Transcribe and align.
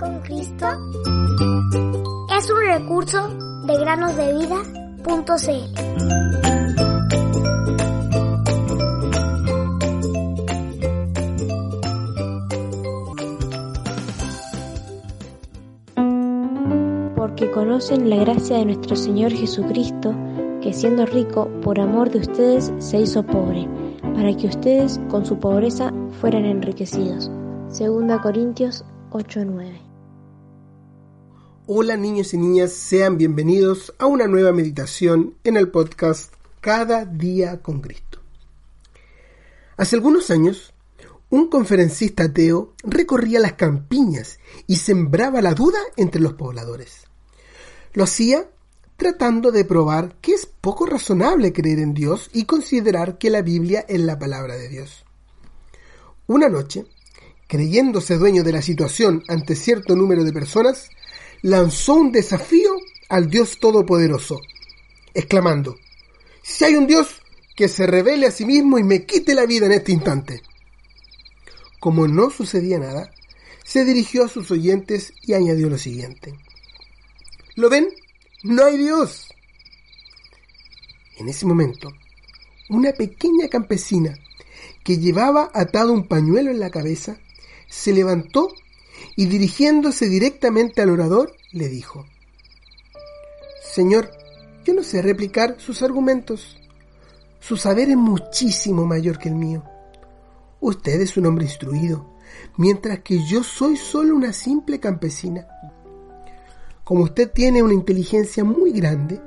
con 0.00 0.18
Cristo 0.20 0.66
es 2.34 2.50
un 2.50 2.60
recurso 2.66 3.28
de 3.66 3.78
granosdevida.cl. 3.78 4.74
Porque 17.14 17.50
conocen 17.50 18.08
la 18.08 18.16
gracia 18.16 18.56
de 18.56 18.64
nuestro 18.64 18.96
Señor 18.96 19.32
Jesucristo, 19.32 20.14
que 20.62 20.72
siendo 20.72 21.04
rico, 21.04 21.50
por 21.62 21.78
amor 21.78 22.10
de 22.10 22.20
ustedes 22.20 22.72
se 22.78 23.00
hizo 23.00 23.22
pobre, 23.22 23.68
para 24.14 24.34
que 24.34 24.46
ustedes 24.46 24.98
con 25.10 25.26
su 25.26 25.38
pobreza 25.38 25.92
fueran 26.22 26.46
enriquecidos. 26.46 27.30
Segunda 27.68 28.22
Corintios 28.22 28.82
8:9 29.10 29.89
Hola 31.72 31.96
niños 31.96 32.34
y 32.34 32.36
niñas, 32.36 32.72
sean 32.72 33.16
bienvenidos 33.16 33.94
a 33.98 34.06
una 34.06 34.26
nueva 34.26 34.50
meditación 34.50 35.36
en 35.44 35.56
el 35.56 35.68
podcast 35.68 36.34
Cada 36.60 37.04
día 37.04 37.62
con 37.62 37.80
Cristo. 37.80 38.18
Hace 39.76 39.94
algunos 39.94 40.32
años, 40.32 40.74
un 41.28 41.48
conferencista 41.48 42.24
ateo 42.24 42.72
recorría 42.82 43.38
las 43.38 43.52
campiñas 43.52 44.40
y 44.66 44.78
sembraba 44.78 45.40
la 45.42 45.54
duda 45.54 45.78
entre 45.96 46.20
los 46.20 46.32
pobladores. 46.32 47.04
Lo 47.92 48.02
hacía 48.02 48.50
tratando 48.96 49.52
de 49.52 49.64
probar 49.64 50.16
que 50.20 50.32
es 50.32 50.46
poco 50.46 50.86
razonable 50.86 51.52
creer 51.52 51.78
en 51.78 51.94
Dios 51.94 52.30
y 52.32 52.46
considerar 52.46 53.16
que 53.16 53.30
la 53.30 53.42
Biblia 53.42 53.84
es 53.88 54.00
la 54.00 54.18
palabra 54.18 54.56
de 54.56 54.68
Dios. 54.68 55.04
Una 56.26 56.48
noche, 56.48 56.86
creyéndose 57.46 58.18
dueño 58.18 58.42
de 58.42 58.54
la 58.54 58.60
situación 58.60 59.22
ante 59.28 59.54
cierto 59.54 59.94
número 59.94 60.24
de 60.24 60.32
personas, 60.32 60.90
lanzó 61.42 61.94
un 61.94 62.12
desafío 62.12 62.76
al 63.08 63.28
Dios 63.30 63.58
Todopoderoso, 63.58 64.40
exclamando, 65.14 65.78
si 66.42 66.64
hay 66.64 66.74
un 66.74 66.86
Dios, 66.86 67.20
que 67.56 67.68
se 67.68 67.86
revele 67.86 68.26
a 68.26 68.30
sí 68.30 68.46
mismo 68.46 68.78
y 68.78 68.84
me 68.84 69.04
quite 69.04 69.34
la 69.34 69.44
vida 69.44 69.66
en 69.66 69.72
este 69.72 69.92
instante. 69.92 70.42
Como 71.78 72.08
no 72.08 72.30
sucedía 72.30 72.78
nada, 72.78 73.12
se 73.64 73.84
dirigió 73.84 74.24
a 74.24 74.28
sus 74.28 74.50
oyentes 74.50 75.12
y 75.22 75.34
añadió 75.34 75.68
lo 75.68 75.76
siguiente. 75.76 76.34
¿Lo 77.56 77.68
ven? 77.68 77.88
No 78.42 78.64
hay 78.64 78.78
Dios. 78.78 79.26
En 81.18 81.28
ese 81.28 81.44
momento, 81.44 81.92
una 82.70 82.92
pequeña 82.92 83.48
campesina 83.48 84.18
que 84.82 84.96
llevaba 84.96 85.50
atado 85.52 85.92
un 85.92 86.08
pañuelo 86.08 86.50
en 86.50 86.60
la 86.60 86.70
cabeza 86.70 87.18
se 87.68 87.92
levantó 87.92 88.54
y 89.20 89.26
dirigiéndose 89.26 90.08
directamente 90.08 90.80
al 90.80 90.88
orador 90.88 91.34
le 91.52 91.68
dijo, 91.68 92.06
Señor, 93.62 94.10
yo 94.64 94.72
no 94.72 94.82
sé 94.82 95.02
replicar 95.02 95.56
sus 95.58 95.82
argumentos. 95.82 96.56
Su 97.38 97.58
saber 97.58 97.90
es 97.90 97.98
muchísimo 97.98 98.86
mayor 98.86 99.18
que 99.18 99.28
el 99.28 99.34
mío. 99.34 99.62
Usted 100.60 101.02
es 101.02 101.18
un 101.18 101.26
hombre 101.26 101.44
instruido, 101.44 102.16
mientras 102.56 103.00
que 103.00 103.22
yo 103.26 103.44
soy 103.44 103.76
solo 103.76 104.16
una 104.16 104.32
simple 104.32 104.80
campesina. 104.80 105.46
Como 106.82 107.04
usted 107.04 107.30
tiene 107.30 107.62
una 107.62 107.74
inteligencia 107.74 108.42
muy 108.42 108.72
grande, 108.72 109.20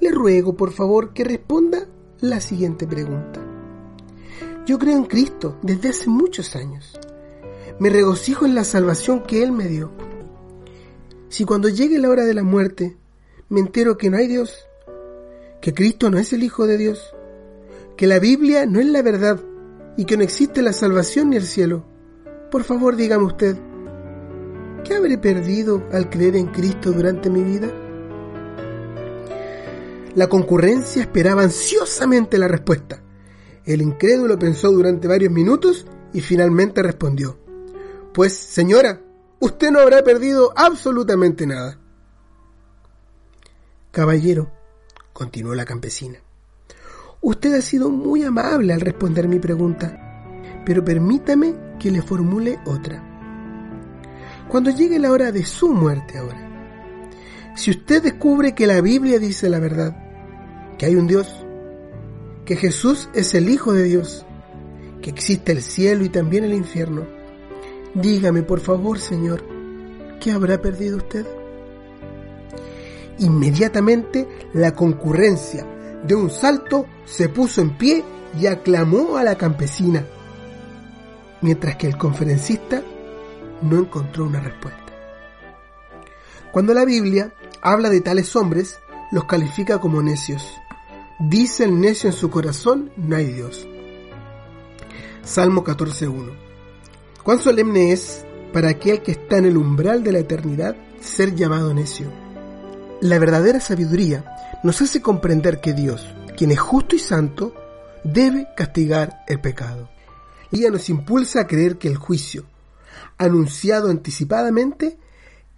le 0.00 0.10
ruego 0.10 0.56
por 0.56 0.72
favor 0.72 1.12
que 1.12 1.22
responda 1.22 1.86
la 2.20 2.40
siguiente 2.40 2.86
pregunta. 2.86 3.44
Yo 4.64 4.78
creo 4.78 4.96
en 4.96 5.04
Cristo 5.04 5.58
desde 5.60 5.90
hace 5.90 6.08
muchos 6.08 6.56
años 6.56 6.98
me 7.78 7.90
regocijo 7.90 8.46
en 8.46 8.54
la 8.54 8.64
salvación 8.64 9.22
que 9.22 9.42
Él 9.42 9.52
me 9.52 9.66
dio. 9.66 9.90
Si 11.28 11.44
cuando 11.44 11.68
llegue 11.68 11.98
la 11.98 12.10
hora 12.10 12.24
de 12.24 12.34
la 12.34 12.42
muerte 12.42 12.96
me 13.48 13.60
entero 13.60 13.98
que 13.98 14.10
no 14.10 14.16
hay 14.16 14.28
Dios, 14.28 14.66
que 15.60 15.74
Cristo 15.74 16.10
no 16.10 16.18
es 16.18 16.32
el 16.32 16.44
Hijo 16.44 16.66
de 16.66 16.78
Dios, 16.78 17.14
que 17.96 18.06
la 18.06 18.18
Biblia 18.18 18.66
no 18.66 18.80
es 18.80 18.86
la 18.86 19.02
verdad 19.02 19.40
y 19.96 20.04
que 20.04 20.16
no 20.16 20.22
existe 20.22 20.62
la 20.62 20.72
salvación 20.72 21.30
ni 21.30 21.36
el 21.36 21.44
cielo, 21.44 21.84
por 22.50 22.64
favor 22.64 22.96
dígame 22.96 23.24
usted, 23.24 23.56
¿qué 24.84 24.94
habré 24.94 25.18
perdido 25.18 25.82
al 25.92 26.08
creer 26.10 26.36
en 26.36 26.46
Cristo 26.46 26.92
durante 26.92 27.30
mi 27.30 27.42
vida? 27.42 27.72
La 30.14 30.28
concurrencia 30.28 31.02
esperaba 31.02 31.42
ansiosamente 31.42 32.38
la 32.38 32.46
respuesta. 32.46 33.02
El 33.64 33.82
incrédulo 33.82 34.38
pensó 34.38 34.70
durante 34.70 35.08
varios 35.08 35.32
minutos 35.32 35.86
y 36.12 36.20
finalmente 36.20 36.82
respondió, 36.82 37.43
pues, 38.14 38.32
señora, 38.32 39.00
usted 39.40 39.72
no 39.72 39.80
habrá 39.80 40.04
perdido 40.04 40.52
absolutamente 40.54 41.48
nada. 41.48 41.80
Caballero, 43.90 44.52
continuó 45.12 45.54
la 45.56 45.64
campesina, 45.64 46.20
usted 47.20 47.54
ha 47.54 47.60
sido 47.60 47.90
muy 47.90 48.22
amable 48.22 48.72
al 48.72 48.80
responder 48.80 49.26
mi 49.26 49.40
pregunta, 49.40 50.62
pero 50.64 50.84
permítame 50.84 51.56
que 51.80 51.90
le 51.90 52.02
formule 52.02 52.60
otra. 52.66 53.02
Cuando 54.48 54.70
llegue 54.70 55.00
la 55.00 55.10
hora 55.10 55.32
de 55.32 55.44
su 55.44 55.72
muerte 55.74 56.18
ahora, 56.18 57.52
si 57.56 57.72
usted 57.72 58.00
descubre 58.00 58.54
que 58.54 58.68
la 58.68 58.80
Biblia 58.80 59.18
dice 59.18 59.50
la 59.50 59.58
verdad, 59.58 59.96
que 60.78 60.86
hay 60.86 60.94
un 60.94 61.08
Dios, 61.08 61.44
que 62.44 62.54
Jesús 62.54 63.08
es 63.12 63.34
el 63.34 63.48
Hijo 63.48 63.72
de 63.72 63.82
Dios, 63.82 64.24
que 65.02 65.10
existe 65.10 65.50
el 65.50 65.62
cielo 65.62 66.04
y 66.04 66.10
también 66.10 66.44
el 66.44 66.54
infierno, 66.54 67.23
Dígame, 67.94 68.42
por 68.42 68.58
favor, 68.58 68.98
Señor, 68.98 69.44
¿qué 70.20 70.32
habrá 70.32 70.60
perdido 70.60 70.96
usted? 70.96 71.24
Inmediatamente 73.18 74.26
la 74.52 74.74
concurrencia 74.74 75.64
de 76.02 76.16
un 76.16 76.28
salto 76.28 76.86
se 77.04 77.28
puso 77.28 77.60
en 77.60 77.78
pie 77.78 78.04
y 78.38 78.46
aclamó 78.46 79.16
a 79.16 79.22
la 79.22 79.36
campesina, 79.36 80.04
mientras 81.40 81.76
que 81.76 81.86
el 81.86 81.96
conferencista 81.96 82.82
no 83.62 83.78
encontró 83.78 84.24
una 84.24 84.40
respuesta. 84.40 84.80
Cuando 86.50 86.74
la 86.74 86.84
Biblia 86.84 87.32
habla 87.62 87.90
de 87.90 88.00
tales 88.00 88.34
hombres, 88.34 88.80
los 89.12 89.24
califica 89.26 89.78
como 89.78 90.02
necios. 90.02 90.52
Dice 91.20 91.64
el 91.64 91.80
necio 91.80 92.10
en 92.10 92.16
su 92.16 92.28
corazón, 92.28 92.90
no 92.96 93.14
hay 93.14 93.26
Dios. 93.26 93.68
Salmo 95.22 95.62
14.1 95.62 96.43
Cuán 97.24 97.40
solemne 97.40 97.90
es 97.90 98.26
para 98.52 98.68
aquel 98.68 99.02
que 99.02 99.12
está 99.12 99.38
en 99.38 99.46
el 99.46 99.56
umbral 99.56 100.04
de 100.04 100.12
la 100.12 100.18
eternidad 100.18 100.76
ser 101.00 101.34
llamado 101.34 101.72
necio. 101.72 102.12
La 103.00 103.18
verdadera 103.18 103.60
sabiduría 103.60 104.60
nos 104.62 104.82
hace 104.82 105.00
comprender 105.00 105.62
que 105.62 105.72
Dios, 105.72 106.06
quien 106.36 106.50
es 106.50 106.60
justo 106.60 106.94
y 106.94 106.98
santo, 106.98 107.54
debe 108.04 108.48
castigar 108.54 109.24
el 109.26 109.40
pecado. 109.40 109.88
Ella 110.52 110.70
nos 110.70 110.90
impulsa 110.90 111.40
a 111.40 111.46
creer 111.46 111.78
que 111.78 111.88
el 111.88 111.96
juicio, 111.96 112.44
anunciado 113.16 113.88
anticipadamente, 113.88 114.98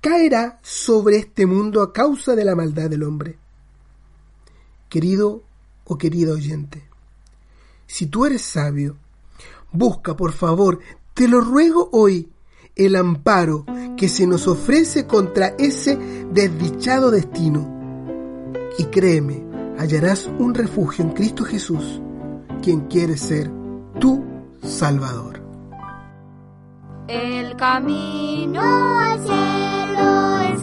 caerá 0.00 0.60
sobre 0.62 1.16
este 1.16 1.44
mundo 1.44 1.82
a 1.82 1.92
causa 1.92 2.36
de 2.36 2.44
la 2.44 2.54
maldad 2.54 2.88
del 2.88 3.02
hombre. 3.02 3.36
Querido 4.88 5.42
o 5.84 5.98
querida 5.98 6.34
oyente, 6.34 6.84
si 7.88 8.06
tú 8.06 8.26
eres 8.26 8.42
sabio, 8.42 8.96
busca 9.72 10.16
por 10.16 10.32
favor 10.32 10.78
te 11.18 11.26
lo 11.26 11.40
ruego 11.40 11.88
hoy 11.90 12.28
el 12.76 12.94
amparo 12.94 13.66
que 13.96 14.08
se 14.08 14.24
nos 14.24 14.46
ofrece 14.46 15.08
contra 15.08 15.48
ese 15.58 15.98
desdichado 16.30 17.10
destino. 17.10 17.66
Y 18.78 18.84
créeme, 18.84 19.42
hallarás 19.76 20.30
un 20.38 20.54
refugio 20.54 21.04
en 21.04 21.10
Cristo 21.10 21.42
Jesús, 21.42 22.00
quien 22.62 22.82
quiere 22.82 23.16
ser 23.16 23.50
tu 23.98 24.24
Salvador. 24.62 25.42
El 27.08 27.56
camino 27.56 28.60
al 29.00 29.20
cielo 29.24 30.54